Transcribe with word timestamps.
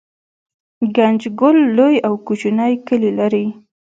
ګنجګل 0.95 1.57
لوی 1.77 1.95
او 2.07 2.13
کوچني 2.25 2.73
کلي 2.87 3.11
لري 3.19 3.45